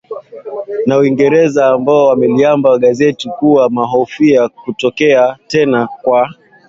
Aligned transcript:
na 0.85 0.97
Uingereza 0.97 1.67
ambao 1.67 2.07
wameliambia 2.07 2.77
gazeti 2.77 3.29
kuwa 3.29 3.63
wanahofia 3.63 4.49
kutokea 4.49 5.37
tena 5.47 5.87
kwa 6.01 6.29